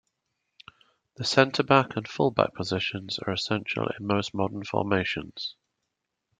[1.17, 5.55] The centre-back and full-back positions are essential in most modern formations.